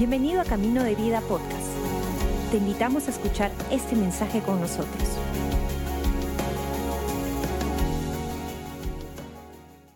Bienvenido 0.00 0.40
a 0.40 0.44
Camino 0.44 0.82
de 0.82 0.94
Vida 0.94 1.20
Podcast. 1.20 1.68
Te 2.50 2.56
invitamos 2.56 3.06
a 3.06 3.10
escuchar 3.10 3.50
este 3.70 3.94
mensaje 3.94 4.40
con 4.40 4.58
nosotros. 4.58 5.18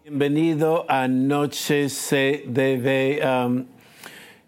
Bienvenido 0.03 0.85
a 0.91 1.09
Noche 1.09 1.87
CDB. 1.89 3.25
Um, 3.25 3.65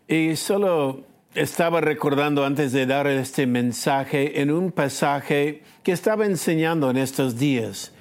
y 0.06 0.36
solo 0.36 1.04
estaba 1.34 1.80
recordando 1.80 2.44
antes 2.44 2.72
de 2.72 2.84
dar 2.84 3.06
este 3.06 3.46
mensaje 3.46 4.42
en 4.42 4.50
un 4.50 4.70
pasaje 4.70 5.62
que 5.82 5.92
estaba 5.92 6.26
enseñando 6.26 6.90
en 6.90 6.98
estos 6.98 7.38
días. 7.38 7.94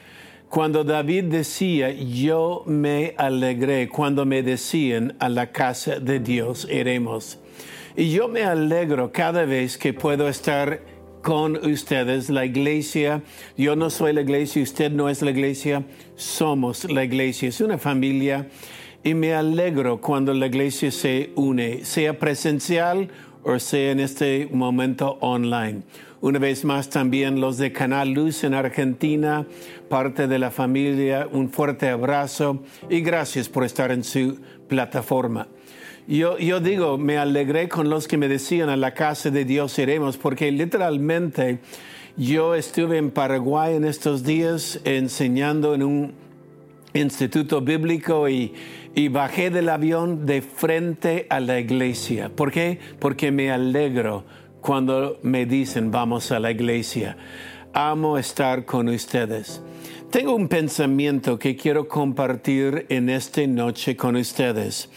Cuando 0.56 0.86
David 0.86 1.26
decía, 1.26 1.92
yo 1.92 2.64
me 2.66 3.14
alegré 3.18 3.90
cuando 3.90 4.26
me 4.26 4.42
decían 4.42 5.14
a 5.20 5.28
la 5.28 5.52
casa 5.52 6.00
de 6.00 6.22
Dios 6.22 6.66
iremos. 6.72 7.40
Y 7.98 8.12
yo 8.12 8.30
me 8.30 8.44
alegro 8.44 9.12
cada 9.12 9.44
vez 9.44 9.78
que 9.78 9.92
puedo 9.92 10.30
estar 10.30 10.80
con 11.22 11.58
ustedes, 11.58 12.30
la 12.30 12.46
iglesia. 12.46 13.22
Yo 13.58 13.76
no 13.76 13.90
soy 13.90 14.14
la 14.14 14.22
iglesia, 14.22 14.64
usted 14.64 14.94
no 14.94 15.10
es 15.10 15.22
la 15.22 15.32
iglesia, 15.32 15.84
somos 16.16 16.90
la 16.90 17.04
iglesia. 17.04 17.50
Es 17.50 17.60
una 17.60 17.78
familia 17.78 18.48
y 19.04 19.14
me 19.14 19.34
alegro 19.34 20.00
cuando 20.00 20.34
la 20.34 20.46
iglesia 20.46 20.90
se 20.90 21.32
une, 21.36 21.84
sea 21.84 22.18
presencial 22.18 23.10
o 23.44 23.60
sea 23.60 23.92
en 23.92 24.00
este 24.00 24.48
momento 24.50 25.18
online. 25.20 25.84
Una 26.26 26.40
vez 26.40 26.66
más 26.66 26.90
también 26.90 27.40
los 27.40 27.60
de 27.60 27.72
Canal 27.72 28.10
Luz 28.10 28.44
en 28.44 28.56
Argentina, 28.56 29.46
parte 29.88 30.26
de 30.26 30.40
la 30.40 30.50
familia, 30.50 31.30
un 31.32 31.52
fuerte 31.52 31.88
abrazo 31.88 32.64
y 32.90 33.02
gracias 33.02 33.48
por 33.48 33.64
estar 33.64 33.92
en 33.92 34.04
su 34.04 34.40
plataforma. 34.68 35.48
Yo, 36.08 36.40
yo 36.40 36.60
digo, 36.60 36.98
me 36.98 37.20
alegré 37.20 37.70
con 37.70 37.92
los 37.92 38.08
que 38.08 38.18
me 38.18 38.28
decían 38.28 38.70
a 38.70 38.76
la 38.76 38.96
casa 38.96 39.30
de 39.30 39.46
Dios 39.46 39.78
iremos, 39.78 40.18
porque 40.18 40.52
literalmente 40.52 41.60
yo 42.18 42.56
estuve 42.56 42.98
en 42.98 43.12
Paraguay 43.12 43.76
en 43.76 43.86
estos 43.86 44.24
días 44.24 44.80
enseñando 44.84 45.76
en 45.76 45.84
un 45.84 46.14
instituto 46.96 47.62
bíblico 47.62 48.28
y, 48.30 48.52
y 48.96 49.10
bajé 49.10 49.52
del 49.52 49.70
avión 49.70 50.26
de 50.26 50.42
frente 50.42 51.28
a 51.30 51.40
la 51.40 51.60
iglesia. 51.60 52.32
¿Por 52.36 52.52
qué? 52.52 52.80
Porque 52.98 53.32
me 53.32 53.52
alegro 53.52 54.24
cuando 54.66 55.20
me 55.22 55.46
dicen 55.46 55.92
vamos 55.92 56.32
a 56.32 56.40
la 56.40 56.50
iglesia. 56.50 57.16
Amo 57.72 58.18
estar 58.18 58.66
con 58.66 58.90
ustedes. 58.90 59.62
Tengo 60.10 60.34
un 60.34 60.48
pensamiento 60.48 61.38
que 61.38 61.56
quiero 61.56 61.88
compartir 61.88 62.88
en 62.90 63.12
esta 63.12 63.46
noche 63.46 63.96
con 63.96 64.16
ustedes. 64.16 64.90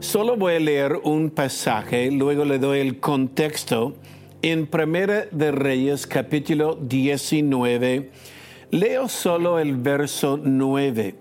Solo 0.00 0.36
voy 0.36 0.54
a 0.54 0.58
leer 0.58 0.98
un 1.04 1.30
pasaje, 1.30 2.10
luego 2.10 2.44
le 2.44 2.58
doy 2.58 2.80
el 2.80 2.98
contexto. 2.98 3.94
En 4.42 4.66
Primera 4.66 5.26
de 5.30 5.52
Reyes, 5.52 6.08
capítulo 6.08 6.74
19, 6.74 8.10
leo 8.72 9.08
solo 9.08 9.60
el 9.60 9.76
verso 9.76 10.40
9. 10.42 11.14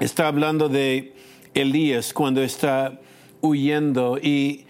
Está 0.00 0.28
hablando 0.28 0.68
de 0.68 1.14
Elías 1.54 2.12
cuando 2.12 2.42
está 2.42 3.00
huyendo 3.40 4.18
y 4.18 4.66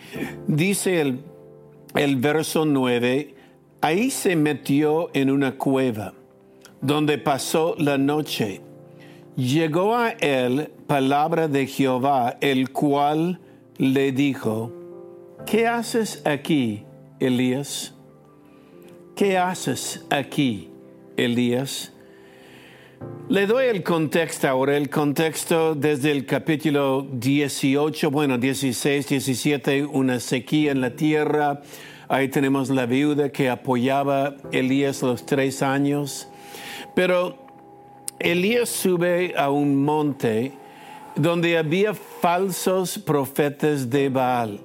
dice 0.47 1.01
el, 1.01 1.19
el 1.97 2.17
verso 2.17 2.65
9, 2.65 3.35
ahí 3.81 4.11
se 4.11 4.37
metió 4.37 5.11
en 5.15 5.31
una 5.31 5.57
cueva 5.57 6.15
donde 6.81 7.19
pasó 7.19 7.75
la 7.79 7.99
noche. 7.99 8.61
Llegó 9.37 9.97
a 9.97 10.11
él 10.11 10.71
palabra 10.87 11.49
de 11.49 11.67
Jehová, 11.67 12.37
el 12.41 12.71
cual 12.71 13.41
le 13.79 14.13
dijo, 14.13 14.73
¿qué 15.47 15.67
haces 15.67 16.23
aquí, 16.25 16.85
Elías? 17.19 17.95
¿Qué 19.15 19.39
haces 19.39 20.05
aquí, 20.11 20.71
Elías? 21.17 21.93
Le 23.29 23.47
doy 23.47 23.67
el 23.67 23.83
contexto 23.83 24.49
ahora, 24.49 24.77
el 24.77 24.89
contexto 24.89 25.75
desde 25.75 26.13
el 26.13 26.27
capítulo 26.27 27.05
18, 27.11 28.11
bueno, 28.11 28.39
16, 28.39 29.09
17, 29.09 29.85
una 29.85 30.21
sequía 30.21 30.71
en 30.71 30.81
la 30.81 30.91
tierra. 30.91 31.61
Ahí 32.09 32.29
tenemos 32.29 32.71
la 32.71 32.87
viuda 32.87 33.31
que 33.31 33.51
apoyaba 33.51 34.37
Elías 34.53 35.03
los 35.03 35.27
tres 35.27 35.61
años. 35.63 36.29
Pero 36.95 37.37
Elías 38.21 38.69
sube 38.69 39.35
a 39.37 39.51
un 39.51 39.85
monte 39.85 40.53
donde 41.17 41.59
había 41.59 41.95
falsos 41.95 42.97
profetas 42.97 43.91
de 43.91 44.09
Baal. 44.09 44.61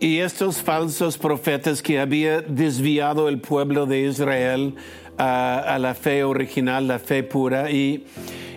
Y 0.00 0.18
estos 0.18 0.60
falsos 0.60 1.16
profetas 1.16 1.80
que 1.80 2.00
había 2.00 2.40
desviado 2.40 3.28
el 3.28 3.40
pueblo 3.40 3.86
de 3.86 4.00
Israel 4.00 4.74
a, 5.18 5.78
la 5.80 5.94
fe 5.94 6.24
original, 6.24 6.88
la 6.88 6.98
fe 6.98 7.22
pura, 7.22 7.70
y 7.70 8.06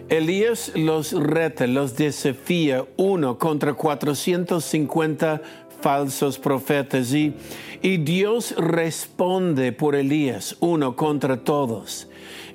Elías 0.09 0.71
los 0.75 1.11
reta, 1.11 1.67
los 1.67 1.95
desafía 1.95 2.85
uno 2.95 3.37
contra 3.37 3.73
450 3.73 5.41
falsos 5.81 6.39
profetas 6.39 7.13
y, 7.13 7.33
y 7.81 7.97
Dios 7.97 8.55
responde 8.57 9.71
por 9.71 9.95
Elías, 9.95 10.55
uno 10.59 10.95
contra 10.95 11.37
todos. 11.43 12.07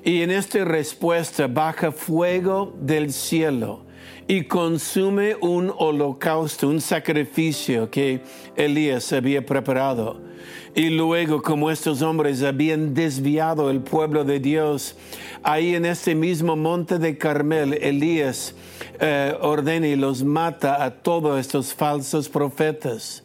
Y 0.03 0.21
en 0.21 0.31
esta 0.31 0.65
respuesta 0.65 1.47
baja 1.47 1.91
fuego 1.91 2.75
del 2.81 3.13
cielo 3.13 3.85
y 4.27 4.43
consume 4.45 5.35
un 5.39 5.73
holocausto, 5.77 6.67
un 6.67 6.81
sacrificio 6.81 7.89
que 7.89 8.21
Elías 8.55 9.11
había 9.13 9.45
preparado. 9.45 10.21
Y 10.75 10.89
luego, 10.89 11.43
como 11.43 11.69
estos 11.69 12.01
hombres 12.01 12.41
habían 12.41 12.95
desviado 12.95 13.69
el 13.69 13.81
pueblo 13.81 14.23
de 14.23 14.39
Dios, 14.39 14.95
ahí 15.43 15.75
en 15.75 15.85
este 15.85 16.15
mismo 16.15 16.55
monte 16.55 16.97
de 16.97 17.15
Carmel, 17.15 17.75
Elías 17.75 18.55
eh, 18.99 19.35
ordena 19.39 19.87
y 19.87 19.95
los 19.95 20.23
mata 20.23 20.83
a 20.83 20.89
todos 20.89 21.39
estos 21.39 21.75
falsos 21.75 22.27
profetas. 22.27 23.23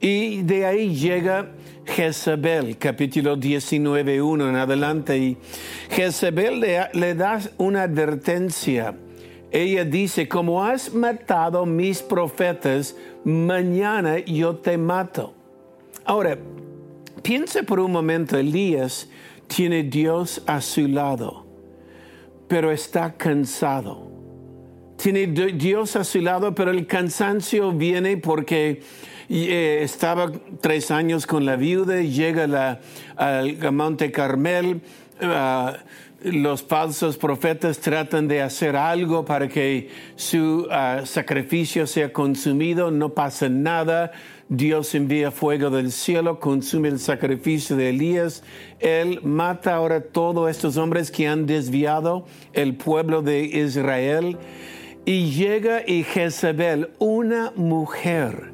Y 0.00 0.42
de 0.42 0.66
ahí 0.66 0.96
llega 0.96 1.48
Jezebel, 1.86 2.76
capítulo 2.76 3.36
19, 3.36 4.20
1 4.20 4.48
en 4.48 4.56
adelante. 4.56 5.16
Y 5.16 5.36
Jezebel 5.90 6.60
le, 6.92 7.14
da 7.14 7.40
una 7.56 7.84
advertencia. 7.84 8.96
Ella 9.52 9.84
dice, 9.84 10.26
como 10.26 10.64
has 10.64 10.92
matado 10.92 11.64
mis 11.66 12.02
profetas, 12.02 12.96
mañana 13.24 14.18
yo 14.18 14.56
te 14.56 14.76
mato. 14.76 15.37
Ahora, 16.08 16.38
piensa 17.22 17.64
por 17.64 17.80
un 17.80 17.92
momento, 17.92 18.38
Elías 18.38 19.10
tiene 19.46 19.82
Dios 19.82 20.42
a 20.46 20.62
su 20.62 20.88
lado, 20.88 21.44
pero 22.48 22.72
está 22.72 23.12
cansado. 23.12 24.10
Tiene 24.96 25.26
Dios 25.26 25.96
a 25.96 26.04
su 26.04 26.22
lado, 26.22 26.54
pero 26.54 26.70
el 26.70 26.86
cansancio 26.86 27.72
viene 27.72 28.16
porque 28.16 28.80
eh, 29.28 29.80
estaba 29.82 30.32
tres 30.62 30.90
años 30.90 31.26
con 31.26 31.44
la 31.44 31.56
viuda, 31.56 32.00
llega 32.00 32.46
la, 32.46 32.80
al 33.14 33.70
Monte 33.70 34.10
Carmel. 34.10 34.80
Ah, 35.20 35.76
los 36.22 36.62
falsos 36.62 37.16
profetas 37.16 37.78
tratan 37.78 38.26
de 38.26 38.42
hacer 38.42 38.76
algo 38.76 39.24
para 39.24 39.46
que 39.46 39.90
su 40.16 40.66
ah, 40.70 41.02
sacrificio 41.04 41.86
sea 41.86 42.14
consumido, 42.14 42.90
no 42.90 43.10
pasa 43.10 43.50
nada. 43.50 44.10
Dios 44.48 44.94
envía 44.94 45.30
fuego 45.30 45.68
del 45.68 45.92
cielo, 45.92 46.40
consume 46.40 46.88
el 46.88 46.98
sacrificio 46.98 47.76
de 47.76 47.90
Elías. 47.90 48.42
Él 48.80 49.20
mata 49.22 49.74
ahora 49.74 50.00
todos 50.00 50.50
estos 50.50 50.78
hombres 50.78 51.10
que 51.10 51.28
han 51.28 51.44
desviado 51.44 52.24
el 52.54 52.76
pueblo 52.76 53.20
de 53.20 53.42
Israel. 53.42 54.38
Y 55.04 55.30
llega 55.32 55.82
y 55.86 56.02
Jezebel, 56.02 56.90
una 56.98 57.52
mujer, 57.56 58.52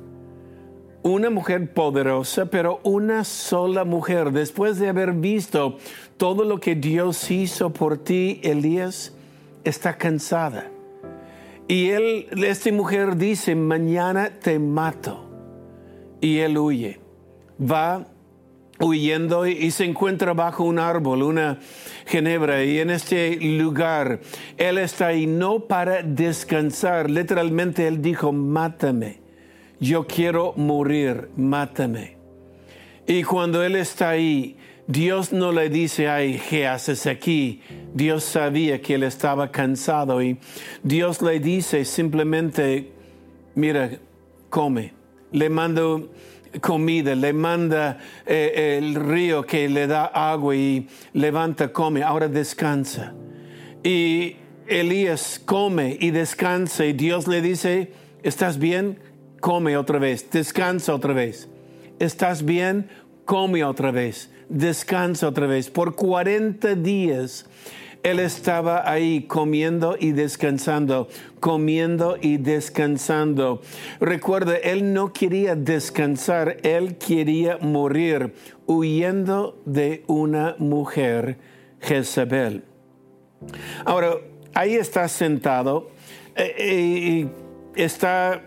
una 1.03 1.31
mujer 1.31 1.73
poderosa, 1.73 2.47
pero 2.47 2.81
una 2.83 3.23
sola 3.23 3.85
mujer, 3.85 4.33
después 4.33 4.79
de 4.81 4.89
haber 4.89 5.13
visto 5.13 5.79
todo 6.17 6.45
lo 6.45 6.59
que 6.59 6.75
Dios 6.75 7.31
hizo 7.31 7.73
por 7.73 7.99
ti, 7.99 8.41
Elías, 8.43 9.15
está 9.63 9.97
cansada. 9.97 10.71
Y 11.69 11.91
él, 11.91 12.27
esta 12.45 12.73
mujer 12.73 13.17
dice, 13.17 13.55
mañana 13.55 14.31
te 14.41 14.59
mato. 14.59 15.24
Y 16.25 16.39
él 16.39 16.57
huye. 16.59 17.01
Va 17.61 18.07
huyendo 18.81 19.47
y, 19.47 19.71
se 19.71 19.85
encuentra 19.85 20.33
bajo 20.33 20.65
un 20.65 20.79
árbol, 20.79 21.23
una 21.23 21.61
ginebra, 22.07 22.65
y 22.65 22.81
en 22.81 22.91
este 22.91 23.37
lugar 23.37 24.21
él 24.57 24.79
está 24.79 25.09
ahí 25.09 25.27
no 25.27 25.61
para 25.61 26.03
descansar, 26.03 27.09
literalmente 27.09 27.87
él 27.87 28.03
dijo, 28.03 28.33
mátame 28.33 29.25
yo 29.81 30.07
quiero 30.07 30.55
morir, 30.57 31.29
mátame. 31.37 32.17
Y 33.07 33.23
cuando 33.23 33.63
él 33.63 33.77
está 33.77 34.11
ahí, 34.11 34.57
Dios 34.87 35.33
no 35.33 35.53
le 35.53 35.69
dice, 35.69 36.09
ay, 36.09 36.41
¿qué 36.49 36.67
haces 36.67 37.07
aquí? 37.07 37.61
Dios 37.93 38.25
sabía 38.25 38.81
que 38.81 38.95
él 38.95 39.03
estaba 39.03 39.51
cansado 39.51 40.23
y 40.23 40.39
Dios 40.83 41.23
le 41.23 41.39
dice 41.41 41.85
simplemente, 41.85 42.93
mira, 43.55 43.99
come, 44.49 44.93
le 45.35 45.51
manda 45.51 45.83
comida, 46.61 47.15
le 47.15 47.33
manda 47.33 47.99
eh, 48.25 48.79
el 48.79 48.95
río 48.95 49.45
que 49.45 49.69
le 49.69 49.87
da 49.89 50.07
agua 50.07 50.55
y 50.55 50.89
levanta, 51.13 51.73
come, 51.73 52.03
ahora 52.03 52.29
descansa. 52.29 53.13
Y 53.83 54.37
Elías 54.69 55.41
come 55.45 55.97
y 56.01 56.13
descansa 56.13 56.87
y 56.87 56.93
Dios 56.93 57.27
le 57.27 57.43
dice, 57.43 57.93
¿estás 58.23 58.59
bien? 58.59 58.99
Come 59.41 59.77
otra 59.77 59.99
vez, 59.99 60.31
descansa 60.31 60.95
otra 60.95 61.13
vez. 61.13 61.49
¿Estás 61.99 62.45
bien? 62.45 62.89
Come 63.25 63.65
otra 63.65 63.91
vez, 63.91 64.31
descansa 64.49 65.29
otra 65.29 65.49
vez. 65.49 65.69
Por 65.69 65.97
40 65.97 66.77
días 66.77 67.47
él 68.05 68.21
estaba 68.21 68.89
ahí 68.89 69.23
comiendo 69.23 69.97
y 69.99 70.13
descansando, 70.13 71.09
comiendo 71.41 72.19
y 72.21 72.37
descansando. 72.37 73.63
Recuerda, 73.99 74.57
él 74.57 74.93
no 74.93 75.13
quería 75.15 75.57
descansar, 75.57 76.59
él 76.63 76.99
quería 76.99 77.57
morir 77.63 78.35
huyendo 78.67 79.59
de 79.65 80.05
una 80.07 80.55
mujer, 80.59 81.39
Jezabel. 81.81 82.63
Ahora, 83.87 84.19
ahí 84.53 84.75
está 84.75 85.09
sentado 85.09 85.91
eh, 86.37 87.27
y 87.75 87.83
está 87.83 88.43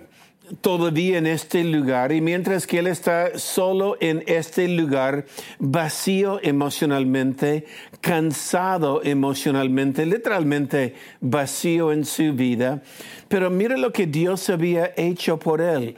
todavía 0.61 1.17
en 1.17 1.27
este 1.27 1.63
lugar 1.63 2.11
y 2.11 2.21
mientras 2.21 2.67
que 2.67 2.79
él 2.79 2.87
está 2.87 3.37
solo 3.37 3.97
en 3.99 4.23
este 4.27 4.67
lugar, 4.67 5.25
vacío 5.59 6.39
emocionalmente, 6.41 7.65
cansado 8.01 9.03
emocionalmente, 9.03 10.05
literalmente 10.05 10.95
vacío 11.21 11.91
en 11.91 12.05
su 12.05 12.33
vida, 12.33 12.81
pero 13.27 13.49
mire 13.49 13.77
lo 13.77 13.91
que 13.91 14.07
Dios 14.07 14.49
había 14.49 14.93
hecho 14.95 15.37
por 15.37 15.61
él. 15.61 15.95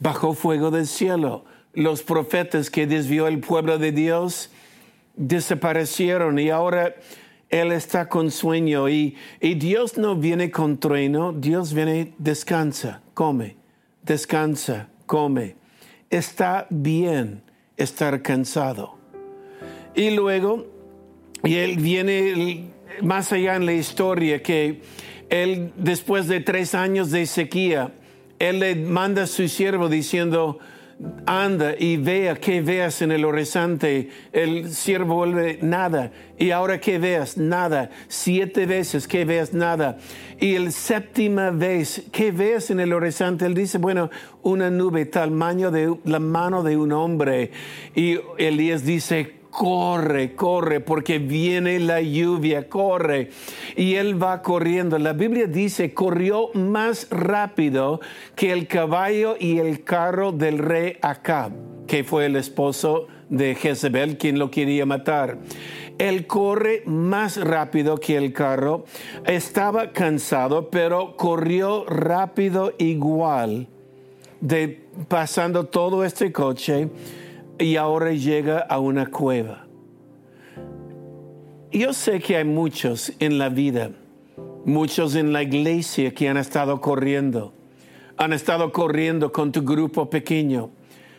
Bajo 0.00 0.32
fuego 0.32 0.70
del 0.70 0.86
cielo. 0.86 1.44
Los 1.74 2.02
profetas 2.02 2.70
que 2.70 2.86
desvió 2.86 3.26
el 3.26 3.40
pueblo 3.40 3.78
de 3.78 3.90
Dios 3.90 4.50
desaparecieron 5.16 6.38
y 6.38 6.50
ahora 6.50 6.94
él 7.50 7.72
está 7.72 8.08
con 8.08 8.30
sueño 8.30 8.88
y 8.88 9.16
Dios 9.40 9.98
no 9.98 10.14
viene 10.14 10.50
con 10.50 10.78
trueno, 10.78 11.32
Dios 11.32 11.74
viene, 11.74 12.14
descansa, 12.18 13.00
come 13.14 13.58
descansa, 14.02 14.88
come. 15.06 15.56
Está 16.10 16.66
bien 16.70 17.42
estar 17.76 18.22
cansado. 18.22 18.98
Y 19.94 20.10
luego, 20.10 20.66
y 21.44 21.56
él 21.56 21.76
viene 21.76 22.70
más 23.02 23.32
allá 23.32 23.56
en 23.56 23.66
la 23.66 23.72
historia 23.72 24.42
que 24.42 24.80
él, 25.28 25.72
después 25.76 26.26
de 26.26 26.40
tres 26.40 26.74
años 26.74 27.10
de 27.10 27.26
sequía, 27.26 27.92
él 28.38 28.60
le 28.60 28.74
manda 28.76 29.24
a 29.24 29.26
su 29.26 29.48
siervo 29.48 29.88
diciendo, 29.88 30.58
anda 31.26 31.74
y 31.78 31.96
vea 31.96 32.34
que 32.36 32.60
veas 32.60 33.02
en 33.02 33.12
el 33.12 33.24
horizonte. 33.24 34.10
El 34.32 34.72
siervo 34.72 35.14
vuelve 35.16 35.58
nada. 35.62 36.10
Y 36.38 36.50
ahora 36.50 36.80
que 36.80 36.98
veas 36.98 37.36
nada. 37.36 37.90
Siete 38.08 38.66
veces 38.66 39.06
que 39.06 39.24
veas 39.24 39.52
nada. 39.52 39.98
Y 40.40 40.54
el 40.54 40.72
séptima 40.72 41.50
vez 41.50 42.04
que 42.12 42.32
veas 42.32 42.70
en 42.70 42.80
el 42.80 42.92
horizonte, 42.92 43.46
él 43.46 43.54
dice, 43.54 43.78
bueno, 43.78 44.10
una 44.42 44.70
nube 44.70 45.06
tamaño 45.06 45.70
de 45.70 45.96
la 46.04 46.18
mano 46.18 46.62
de 46.62 46.76
un 46.76 46.92
hombre. 46.92 47.52
Y 47.94 48.18
Elías 48.38 48.84
dice, 48.84 49.37
corre, 49.50 50.34
corre, 50.34 50.80
porque 50.80 51.18
viene 51.18 51.78
la 51.80 52.00
lluvia, 52.00 52.68
corre. 52.68 53.30
Y 53.76 53.94
él 53.94 54.22
va 54.22 54.42
corriendo. 54.42 54.98
La 54.98 55.12
Biblia 55.12 55.46
dice, 55.46 55.94
corrió 55.94 56.50
más 56.54 57.08
rápido 57.10 58.00
que 58.34 58.52
el 58.52 58.66
caballo 58.66 59.36
y 59.38 59.58
el 59.58 59.84
carro 59.84 60.32
del 60.32 60.58
rey 60.58 60.96
Acab, 61.02 61.52
que 61.86 62.04
fue 62.04 62.26
el 62.26 62.36
esposo 62.36 63.06
de 63.28 63.54
Jezebel, 63.54 64.18
quien 64.18 64.38
lo 64.38 64.50
quería 64.50 64.86
matar. 64.86 65.38
Él 65.98 66.26
corre 66.26 66.82
más 66.86 67.36
rápido 67.36 67.98
que 67.98 68.16
el 68.16 68.32
carro. 68.32 68.84
Estaba 69.26 69.90
cansado, 69.92 70.70
pero 70.70 71.16
corrió 71.16 71.84
rápido 71.86 72.72
igual 72.78 73.68
de 74.40 74.84
pasando 75.08 75.64
todo 75.64 76.04
este 76.04 76.30
coche 76.32 76.88
y 77.58 77.76
ahora 77.76 78.12
llega 78.12 78.60
a 78.60 78.78
una 78.78 79.06
cueva. 79.06 79.66
Yo 81.70 81.92
sé 81.92 82.20
que 82.20 82.36
hay 82.36 82.44
muchos 82.44 83.12
en 83.18 83.38
la 83.38 83.48
vida, 83.48 83.90
muchos 84.64 85.14
en 85.14 85.32
la 85.32 85.42
iglesia 85.42 86.14
que 86.14 86.28
han 86.28 86.36
estado 86.36 86.80
corriendo, 86.80 87.52
han 88.16 88.32
estado 88.32 88.72
corriendo 88.72 89.32
con 89.32 89.52
tu 89.52 89.62
grupo 89.62 90.08
pequeño, 90.08 90.70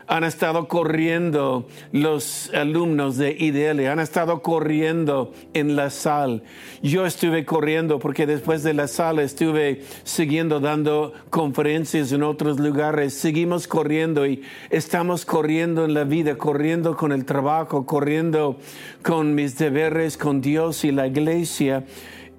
han 0.09 0.23
estado 0.23 0.67
corriendo 0.67 1.67
los 1.91 2.49
alumnos 2.55 3.15
de 3.17 3.29
IDL, 3.29 3.85
han 3.85 3.99
estado 3.99 4.41
corriendo 4.41 5.31
en 5.53 5.75
la 5.75 5.91
sal. 5.91 6.41
Yo 6.81 7.05
estuve 7.05 7.45
corriendo 7.45 7.99
porque 7.99 8.25
después 8.25 8.63
de 8.63 8.73
la 8.73 8.87
sala 8.87 9.21
estuve 9.21 9.83
siguiendo 10.03 10.59
dando 10.59 11.13
conferencias 11.29 12.11
en 12.11 12.23
otros 12.23 12.59
lugares. 12.59 13.13
Seguimos 13.13 13.67
corriendo 13.67 14.25
y 14.25 14.41
estamos 14.71 15.25
corriendo 15.25 15.85
en 15.85 15.93
la 15.93 16.05
vida, 16.05 16.39
corriendo 16.39 16.97
con 16.97 17.11
el 17.11 17.23
trabajo, 17.25 17.85
corriendo 17.85 18.57
con 19.03 19.35
mis 19.35 19.59
deberes, 19.59 20.17
con 20.17 20.41
Dios 20.41 20.85
y 20.85 20.91
la 20.91 21.05
iglesia. 21.05 21.85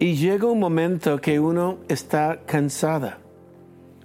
Y 0.00 0.16
llega 0.16 0.48
un 0.48 0.58
momento 0.58 1.20
que 1.20 1.38
uno 1.38 1.78
está 1.88 2.40
cansada. 2.46 3.20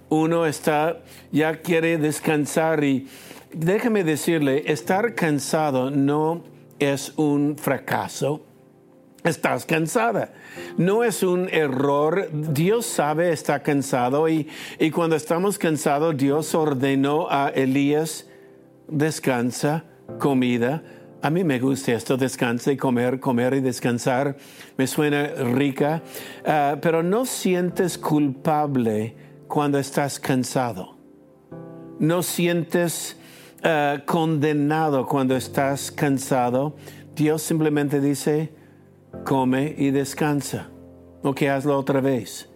Uno 0.08 0.46
está, 0.46 1.02
ya 1.32 1.62
quiere 1.62 1.98
descansar 1.98 2.84
y 2.84 3.08
déjame 3.56 4.04
decirle, 4.04 4.70
estar 4.70 5.14
cansado 5.14 5.90
no 5.90 6.44
es 6.78 7.12
un 7.16 7.56
fracaso. 7.56 8.42
Estás 9.24 9.64
cansada. 9.64 10.34
No 10.76 11.02
es 11.02 11.22
un 11.22 11.48
error. 11.50 12.28
Dios 12.32 12.86
sabe, 12.86 13.32
está 13.32 13.62
cansado 13.62 14.28
y, 14.28 14.48
y 14.78 14.90
cuando 14.90 15.16
estamos 15.16 15.58
cansados, 15.58 16.16
Dios 16.16 16.54
ordenó 16.54 17.26
a 17.28 17.48
Elías, 17.48 18.28
descansa, 18.86 19.84
comida. 20.20 20.84
A 21.22 21.30
mí 21.30 21.42
me 21.42 21.58
gusta 21.58 21.92
esto, 21.92 22.16
descansa 22.16 22.70
y 22.70 22.76
comer, 22.76 23.18
comer 23.18 23.54
y 23.54 23.60
descansar. 23.60 24.36
Me 24.76 24.86
suena 24.86 25.26
rica, 25.54 26.02
ah, 26.44 26.76
pero 26.80 27.02
no 27.02 27.24
sientes 27.24 27.98
culpable 27.98 29.16
cuando 29.48 29.78
estás 29.78 30.20
cansado. 30.20 30.96
No 31.98 32.22
sientes 32.22 33.16
eh, 33.62 34.02
condenado 34.04 35.06
cuando 35.06 35.36
estás 35.36 35.90
cansado, 35.90 36.76
Dios 37.14 37.42
simplemente 37.42 38.00
dice, 38.00 38.52
come 39.24 39.74
y 39.76 39.90
descansa. 39.90 40.68
Ok, 41.22 41.42
hazlo 41.42 41.78
otra 41.78 42.00
vez. 42.00 42.48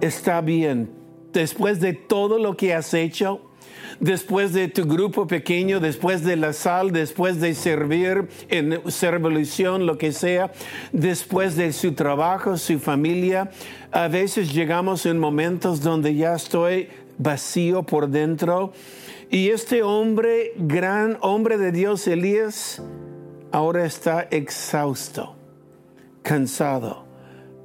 Está 0.00 0.40
bien. 0.40 0.90
Después 1.32 1.80
de 1.80 1.92
todo 1.92 2.38
lo 2.38 2.56
que 2.56 2.72
has 2.72 2.94
hecho, 2.94 3.40
después 4.00 4.52
de 4.52 4.68
tu 4.68 4.86
grupo 4.86 5.26
pequeño, 5.26 5.80
después 5.80 6.22
de 6.22 6.36
la 6.36 6.52
sal, 6.52 6.92
después 6.92 7.40
de 7.40 7.54
servir 7.54 8.28
en 8.48 8.80
servición, 8.90 9.86
lo 9.86 9.98
que 9.98 10.12
sea, 10.12 10.52
después 10.92 11.56
de 11.56 11.72
su 11.72 11.92
trabajo, 11.92 12.56
su 12.56 12.78
familia, 12.78 13.50
a 13.90 14.08
veces 14.08 14.52
llegamos 14.52 15.06
en 15.06 15.18
momentos 15.18 15.80
donde 15.80 16.14
ya 16.14 16.34
estoy 16.34 16.88
vacío 17.18 17.82
por 17.82 18.08
dentro 18.08 18.72
y 19.30 19.50
este 19.50 19.82
hombre, 19.82 20.52
gran 20.56 21.18
hombre 21.20 21.58
de 21.58 21.72
Dios, 21.72 22.06
Elías, 22.06 22.82
ahora 23.52 23.84
está 23.84 24.26
exhausto, 24.30 25.36
cansado 26.22 27.04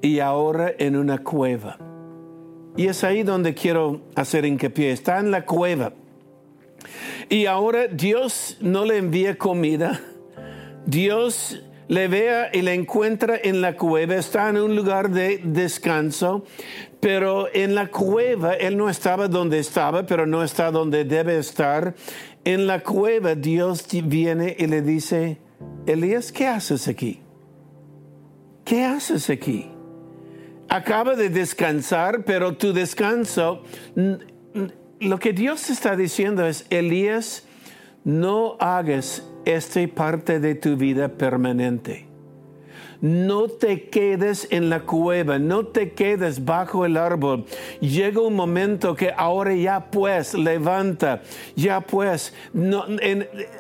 y 0.02 0.20
ahora 0.20 0.74
en 0.78 0.96
una 0.96 1.20
cueva. 1.20 1.78
Y 2.78 2.88
es 2.88 3.04
ahí 3.04 3.24
donde 3.24 3.54
quiero 3.54 4.02
hacer 4.16 4.46
hincapié. 4.46 4.92
Está 4.92 5.20
en 5.20 5.32
la 5.32 5.46
cueva. 5.46 5.94
Y 7.28 7.46
ahora 7.46 7.88
Dios 7.88 8.58
no 8.62 8.86
le 8.86 8.98
envía 8.98 9.38
comida. 9.38 10.00
Dios 10.86 11.62
le 11.90 12.08
vea 12.08 12.52
y 12.54 12.62
le 12.62 12.76
encuentra 12.76 13.36
en 13.36 13.62
la 13.62 13.76
cueva, 13.76 14.16
está 14.16 14.48
en 14.50 14.58
un 14.58 14.76
lugar 14.76 15.10
de 15.10 15.42
descanso, 15.44 16.46
pero 17.00 17.48
en 17.52 17.74
la 17.74 17.88
cueva 17.88 18.54
él 18.54 18.78
no 18.78 18.90
estaba 18.90 19.28
donde 19.28 19.58
estaba, 19.58 20.06
pero 20.06 20.28
no 20.28 20.44
está 20.44 20.70
donde 20.70 21.04
debe 21.04 21.40
estar. 21.40 21.96
En 22.46 22.68
la 22.68 22.82
cueva 22.82 23.34
Dios 23.34 23.88
viene 24.04 24.56
y 24.60 24.68
le 24.68 24.84
dice, 24.84 25.40
Elías, 25.88 26.32
¿qué 26.32 26.46
haces 26.46 26.88
aquí? 26.88 27.22
¿Qué 28.64 28.86
haces 28.86 29.32
aquí? 29.32 29.72
Acaba 30.70 31.16
de 31.16 31.30
descansar, 31.30 32.24
pero 32.24 32.56
tu 32.56 32.72
descanso, 32.72 33.64
lo 35.00 35.18
que 35.18 35.34
Dios 35.34 35.72
está 35.72 35.96
diciendo 35.96 36.46
es, 36.46 36.68
Elías, 36.70 37.48
no 38.04 38.58
hagas 38.60 39.24
esta 39.46 39.88
parte 39.88 40.40
de 40.40 40.56
tu 40.56 40.76
vida 40.76 41.10
permanente. 41.10 42.09
No 43.02 43.48
te 43.48 43.90
quedes 43.90 44.48
en 44.52 44.70
la 44.70 44.82
cueva, 44.82 45.40
no 45.40 45.66
te 45.66 45.94
quedes 45.94 46.44
bajo 46.44 46.86
el 46.86 46.98
árbol. 46.98 47.46
Llega 47.80 48.22
un 48.22 48.36
momento 48.36 48.94
que 48.94 49.14
ahora 49.16 49.56
ya 49.56 49.90
pues 49.90 50.34
levanta, 50.34 51.22
ya 51.56 51.80
pues 51.80 52.34
no, 52.52 52.86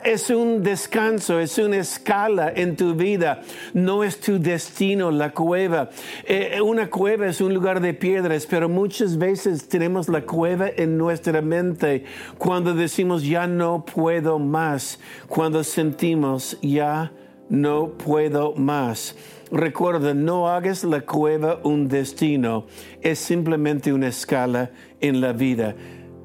es 0.03 0.29
un 0.29 0.62
descanso, 0.62 1.39
es 1.39 1.58
una 1.58 1.77
escala 1.77 2.51
en 2.53 2.75
tu 2.75 2.96
vida, 2.96 3.41
no 3.74 4.03
es 4.03 4.19
tu 4.19 4.39
destino 4.39 5.10
la 5.10 5.31
cueva. 5.31 5.89
Eh, 6.25 6.60
una 6.62 6.89
cueva 6.89 7.27
es 7.27 7.39
un 7.39 7.53
lugar 7.53 7.79
de 7.79 7.93
piedras, 7.93 8.46
pero 8.46 8.67
muchas 8.67 9.17
veces 9.17 9.69
tenemos 9.69 10.10
la 10.10 10.22
cueva 10.22 10.67
en 10.75 10.98
nuestra 10.98 11.41
mente 11.41 12.03
cuando 12.38 12.74
decimos 12.74 13.24
ya 13.24 13.48
no 13.48 13.86
puedo 13.86 14.38
más, 14.38 15.00
cuando 15.27 15.63
sentimos 15.63 16.58
ya 16.62 17.12
no 17.50 17.89
puedo 17.89 18.53
más. 18.56 19.15
Recuerda, 19.51 20.13
no 20.13 20.48
hagas 20.48 20.84
la 20.84 21.01
cueva 21.01 21.60
un 21.63 21.88
destino, 21.88 22.65
es 23.01 23.20
simplemente 23.20 23.91
una 23.91 24.08
escala 24.08 24.72
en 25.01 25.22
la 25.22 25.34
vida. 25.34 25.75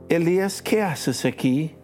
Elías, 0.09 0.61
¿qué 0.61 0.83
haces 0.83 1.25
aquí? 1.25 1.75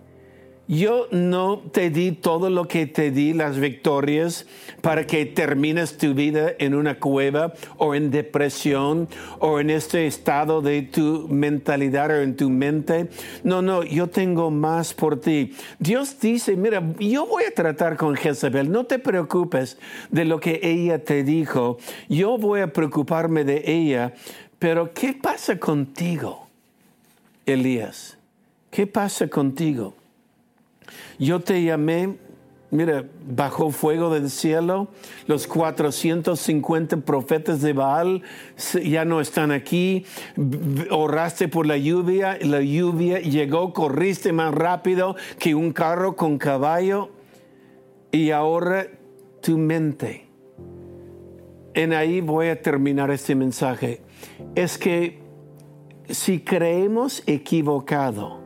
Yo 0.71 1.09
no 1.11 1.59
te 1.59 1.91
di 1.91 2.13
todo 2.13 2.49
lo 2.49 2.69
que 2.69 2.87
te 2.87 3.11
di, 3.11 3.33
las 3.33 3.59
victorias, 3.59 4.47
para 4.83 5.05
que 5.05 5.27
termines 5.27 5.99
tu 5.99 6.15
vida 6.15 6.53
en 6.61 6.77
una 6.77 7.01
cueva 7.01 7.55
o 7.77 7.97
en 7.97 8.13
depresión 8.13 9.09
o 9.41 9.59
en 9.59 9.71
este 9.71 10.07
estado 10.07 10.63
de 10.63 10.83
tu 10.83 11.27
mentalidad 11.29 12.11
o 12.11 12.21
en 12.21 12.37
tu 12.37 12.51
mente. 12.51 13.09
No, 13.43 13.63
no, 13.63 13.83
yo 13.83 14.07
tengo 14.11 14.53
más 14.53 14.95
por 14.95 15.21
ti. 15.21 15.57
Dios 15.81 16.21
dice, 16.21 16.55
mira, 16.55 16.81
yo 17.01 17.27
voy 17.27 17.43
a 17.43 17.53
tratar 17.53 17.97
con 17.97 18.15
Jezebel, 18.15 18.71
no 18.71 18.85
te 18.85 19.01
preocupes 19.01 19.77
de 20.13 20.25
lo 20.25 20.39
que 20.39 20.61
ella 20.63 21.03
te 21.03 21.25
dijo, 21.25 21.79
yo 22.09 22.39
voy 22.39 22.61
a 22.61 22.73
preocuparme 22.73 23.43
de 23.43 23.65
ella, 23.67 24.15
pero 24.61 24.95
¿qué 24.95 25.15
pasa 25.15 25.59
contigo, 25.59 26.47
Elías? 27.45 28.19
¿Qué 28.71 28.87
pasa 28.87 29.27
contigo? 29.27 29.97
Yo 31.19 31.41
te 31.41 31.63
llamé, 31.63 32.17
mira, 32.71 33.05
bajo 33.27 33.71
fuego 33.71 34.13
del 34.13 34.31
cielo, 34.31 34.89
los 35.27 35.47
450 35.47 36.99
profetas 36.99 37.61
de 37.61 37.73
Baal 37.73 38.23
ya 38.85 39.05
no 39.05 39.21
están 39.21 39.51
aquí, 39.51 40.05
oraste 40.91 41.49
por 41.49 41.67
la 41.67 41.77
lluvia, 41.77 42.39
la 42.43 42.61
lluvia 42.61 43.21
llegó, 43.21 43.73
corriste 43.73 44.33
más 44.33 44.55
rápido 44.55 45.17
que 45.39 45.55
un 45.55 45.73
carro 45.73 46.17
con 46.17 46.39
caballo 46.39 47.11
y 48.13 48.31
ahora 48.31 48.87
tu 49.41 49.59
mente. 49.59 50.27
En 51.75 51.93
ahí 51.93 52.21
voy 52.21 52.49
a 52.49 52.61
terminar 52.61 53.11
este 53.11 53.35
mensaje. 53.35 54.03
Es 54.55 54.77
que 54.77 55.21
si 56.09 56.41
creemos 56.41 57.23
equivocado, 57.27 58.40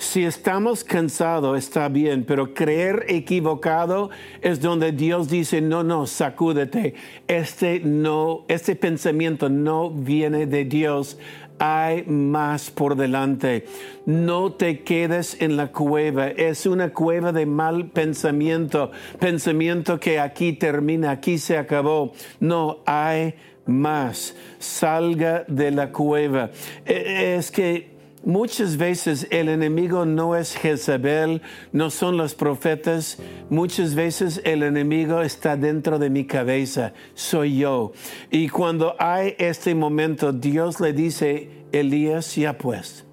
si 0.00 0.24
estamos 0.24 0.82
cansados, 0.82 1.58
está 1.58 1.90
bien, 1.90 2.24
pero 2.24 2.54
creer 2.54 3.04
equivocado 3.08 4.08
es 4.40 4.62
donde 4.62 4.92
Dios 4.92 5.28
dice, 5.28 5.60
no, 5.60 5.84
no, 5.84 6.06
sacúdete. 6.06 6.94
Este 7.28 7.80
no, 7.80 8.46
este 8.48 8.76
pensamiento 8.76 9.50
no 9.50 9.90
viene 9.90 10.46
de 10.46 10.64
Dios. 10.64 11.18
Hay 11.58 12.04
más 12.04 12.70
por 12.70 12.96
delante. 12.96 13.66
No 14.06 14.54
te 14.54 14.80
quedes 14.84 15.38
en 15.42 15.58
la 15.58 15.70
cueva. 15.70 16.28
Es 16.28 16.64
una 16.64 16.94
cueva 16.94 17.32
de 17.32 17.44
mal 17.44 17.90
pensamiento. 17.90 18.92
Pensamiento 19.18 20.00
que 20.00 20.18
aquí 20.18 20.54
termina, 20.54 21.10
aquí 21.10 21.36
se 21.36 21.58
acabó. 21.58 22.14
No, 22.40 22.78
hay 22.86 23.34
más. 23.66 24.34
Salga 24.58 25.44
de 25.46 25.70
la 25.72 25.92
cueva. 25.92 26.48
E, 26.86 27.34
es 27.36 27.50
que 27.50 27.89
Muchas 28.22 28.76
veces 28.76 29.26
el 29.30 29.48
enemigo 29.48 30.04
no 30.04 30.36
es 30.36 30.54
Jezabel, 30.54 31.40
no 31.72 31.88
son 31.88 32.18
los 32.18 32.34
profetas. 32.34 33.18
Muchas 33.48 33.94
veces 33.94 34.42
el 34.44 34.62
enemigo 34.62 35.22
está 35.22 35.56
dentro 35.56 35.98
de 35.98 36.10
mi 36.10 36.26
cabeza, 36.26 36.92
soy 37.14 37.56
yo. 37.56 37.92
Y 38.30 38.50
cuando 38.50 38.94
hay 38.98 39.36
este 39.38 39.74
momento, 39.74 40.34
Dios 40.34 40.80
le 40.80 40.92
dice, 40.92 41.64
Elías, 41.72 42.36
ya 42.36 42.58
pues, 42.58 43.06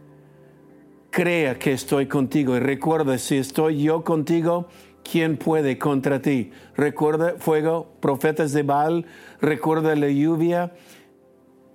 crea 1.09 1.57
que 1.57 1.71
estoy 1.71 2.07
contigo 2.07 2.57
y 2.57 2.59
recuerda, 2.59 3.17
si 3.17 3.37
estoy 3.37 3.81
yo 3.83 4.03
contigo, 4.03 4.67
¿quién 5.09 5.37
puede 5.37 5.77
contra 5.77 6.21
ti? 6.21 6.51
Recuerda 6.75 7.35
fuego, 7.39 7.93
profetas 8.01 8.51
de 8.51 8.63
Baal, 8.63 9.05
recuerda 9.39 9.95
la 9.95 10.09
lluvia, 10.09 10.73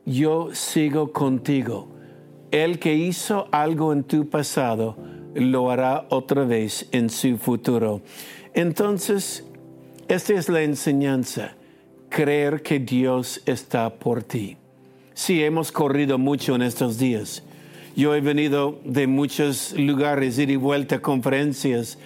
yo 0.04 0.50
sigo 0.52 1.12
contigo 1.12 1.92
el 2.52 2.78
que 2.78 2.94
hizo 2.94 3.48
algo 3.50 3.92
en 3.92 4.04
tu 4.04 4.28
pasado, 4.28 4.96
lo 5.34 5.70
hará 5.70 6.06
otra 6.10 6.44
vez 6.44 6.86
en 6.92 7.08
su 7.08 7.38
futuro. 7.38 8.02
Entonces, 8.52 9.46
esta 10.08 10.34
es 10.34 10.50
la 10.50 10.62
enseñanza, 10.62 11.56
creer 12.10 12.62
que 12.62 12.78
Dios 12.78 13.40
está 13.46 13.94
por 13.94 14.22
ti. 14.22 14.58
Sí, 15.14 15.42
hemos 15.42 15.72
corrido 15.72 16.18
mucho 16.18 16.54
en 16.54 16.62
estos 16.62 16.98
días. 16.98 17.42
Yo 17.96 18.14
he 18.14 18.20
venido 18.20 18.78
de 18.84 19.06
muchos 19.06 19.72
lugares, 19.72 20.38
ir 20.38 20.50
y 20.50 20.56
vuelta 20.56 21.00
conferencias, 21.00 21.98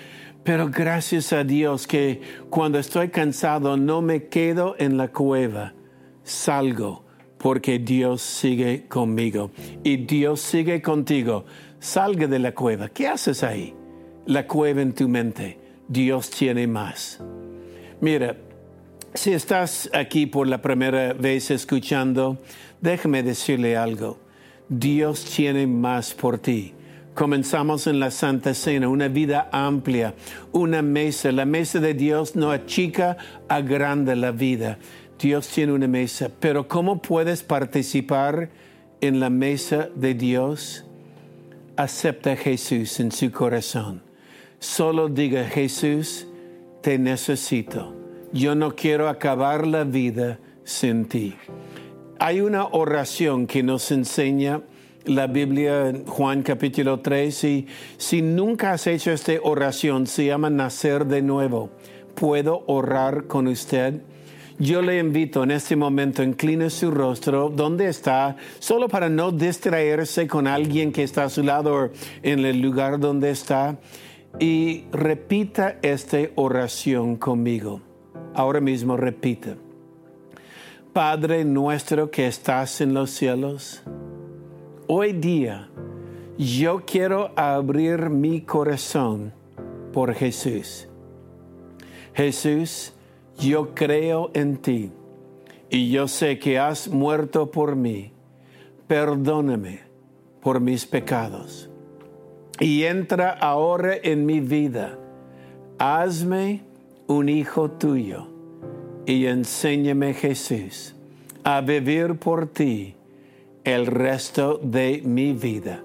pero 0.44 0.68
gracias 0.68 1.32
a 1.32 1.42
Dios 1.42 1.88
que 1.88 2.20
cuando 2.50 2.78
estoy 2.78 3.08
cansado 3.08 3.76
no 3.76 4.00
me 4.00 4.28
quedo 4.28 4.76
en 4.78 4.96
la 4.96 5.08
cueva, 5.08 5.74
salgo 6.22 7.05
porque 7.46 7.78
Dios 7.78 8.22
sigue 8.22 8.88
conmigo 8.88 9.52
y 9.84 9.98
Dios 9.98 10.40
sigue 10.40 10.82
contigo. 10.82 11.44
Salga 11.78 12.26
de 12.26 12.40
la 12.40 12.52
cueva. 12.52 12.88
¿Qué 12.88 13.06
haces 13.06 13.44
ahí? 13.44 13.72
La 14.26 14.48
cueva 14.48 14.82
en 14.82 14.92
tu 14.92 15.08
mente. 15.08 15.56
Dios 15.86 16.28
tiene 16.28 16.66
más. 16.66 17.20
Mira, 18.00 18.36
si 19.14 19.30
estás 19.30 19.88
aquí 19.94 20.26
por 20.26 20.48
la 20.48 20.60
primera 20.60 21.12
vez 21.12 21.52
escuchando, 21.52 22.42
déjame 22.80 23.22
decirle 23.22 23.76
algo. 23.76 24.18
Dios 24.68 25.24
tiene 25.24 25.68
más 25.68 26.14
por 26.14 26.40
ti. 26.40 26.74
Comenzamos 27.14 27.86
en 27.86 28.00
la 28.00 28.10
Santa 28.10 28.52
Cena, 28.54 28.88
una 28.88 29.06
vida 29.06 29.48
amplia, 29.52 30.14
una 30.50 30.82
mesa. 30.82 31.30
La 31.30 31.46
mesa 31.46 31.78
de 31.78 31.94
Dios 31.94 32.34
no 32.34 32.50
achica, 32.50 33.16
agranda 33.48 34.16
la 34.16 34.32
vida. 34.32 34.78
Dios 35.18 35.48
tiene 35.48 35.72
una 35.72 35.88
mesa, 35.88 36.30
pero 36.40 36.68
¿cómo 36.68 37.00
puedes 37.00 37.42
participar 37.42 38.50
en 39.00 39.18
la 39.18 39.30
mesa 39.30 39.88
de 39.94 40.14
Dios? 40.14 40.84
Acepta 41.76 42.32
a 42.32 42.36
Jesús 42.36 43.00
en 43.00 43.10
su 43.10 43.30
corazón. 43.32 44.02
Solo 44.58 45.08
diga, 45.08 45.44
Jesús, 45.44 46.26
te 46.82 46.98
necesito. 46.98 47.94
Yo 48.32 48.54
no 48.54 48.74
quiero 48.74 49.08
acabar 49.08 49.66
la 49.66 49.84
vida 49.84 50.38
sin 50.64 51.06
ti. 51.06 51.34
Hay 52.18 52.40
una 52.40 52.66
oración 52.66 53.46
que 53.46 53.62
nos 53.62 53.90
enseña 53.90 54.62
la 55.04 55.26
Biblia 55.28 55.88
en 55.88 56.04
Juan 56.04 56.42
capítulo 56.42 57.00
3 57.00 57.44
y 57.44 57.66
si 57.96 58.20
nunca 58.20 58.72
has 58.72 58.86
hecho 58.86 59.12
esta 59.12 59.32
oración, 59.42 60.06
se 60.06 60.26
llama 60.26 60.50
nacer 60.50 61.06
de 61.06 61.22
nuevo. 61.22 61.70
¿Puedo 62.14 62.64
orar 62.66 63.26
con 63.26 63.46
usted? 63.46 64.02
Yo 64.58 64.80
le 64.80 64.98
invito 64.98 65.42
en 65.42 65.50
este 65.50 65.76
momento, 65.76 66.22
incline 66.22 66.70
su 66.70 66.90
rostro 66.90 67.50
donde 67.50 67.88
está, 67.88 68.36
solo 68.58 68.88
para 68.88 69.10
no 69.10 69.30
distraerse 69.30 70.26
con 70.26 70.46
alguien 70.46 70.92
que 70.92 71.02
está 71.02 71.24
a 71.24 71.28
su 71.28 71.42
lado 71.42 71.90
en 72.22 72.44
el 72.46 72.62
lugar 72.62 72.98
donde 72.98 73.30
está, 73.30 73.78
y 74.38 74.84
repita 74.92 75.76
esta 75.82 76.18
oración 76.36 77.16
conmigo. 77.16 77.82
Ahora 78.34 78.60
mismo 78.60 78.96
repita. 78.96 79.56
Padre 80.94 81.44
nuestro 81.44 82.10
que 82.10 82.26
estás 82.26 82.80
en 82.80 82.94
los 82.94 83.10
cielos, 83.10 83.82
hoy 84.86 85.12
día 85.12 85.68
yo 86.38 86.84
quiero 86.86 87.32
abrir 87.36 88.08
mi 88.08 88.40
corazón 88.40 89.34
por 89.92 90.14
Jesús. 90.14 90.88
Jesús, 92.14 92.94
yo 93.38 93.74
creo 93.74 94.30
en 94.34 94.56
ti 94.56 94.90
y 95.70 95.90
yo 95.90 96.08
sé 96.08 96.38
que 96.38 96.58
has 96.58 96.88
muerto 96.88 97.50
por 97.50 97.76
mí. 97.76 98.12
Perdóname 98.86 99.80
por 100.40 100.60
mis 100.60 100.86
pecados 100.86 101.68
y 102.60 102.84
entra 102.84 103.30
ahora 103.30 103.94
en 104.02 104.24
mi 104.26 104.40
vida. 104.40 104.98
Hazme 105.78 106.62
un 107.06 107.28
hijo 107.28 107.70
tuyo 107.70 108.28
y 109.06 109.26
enséñame 109.26 110.14
Jesús 110.14 110.94
a 111.44 111.60
vivir 111.60 112.16
por 112.16 112.46
ti 112.46 112.96
el 113.64 113.86
resto 113.86 114.58
de 114.62 115.02
mi 115.04 115.32
vida. 115.32 115.82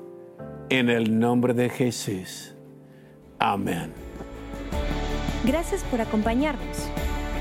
En 0.70 0.90
el 0.90 1.20
nombre 1.20 1.54
de 1.54 1.70
Jesús. 1.70 2.54
Amén. 3.40 3.92
Gracias 5.44 5.84
por 5.86 6.00
acompañarnos. 6.00 6.91